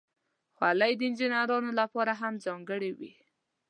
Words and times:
خولۍ 0.55 0.91
د 0.97 1.01
انجینرانو 1.07 1.71
لپاره 1.79 2.11
هم 2.21 2.33
ځانګړې 2.45 2.91
وي. 2.97 3.11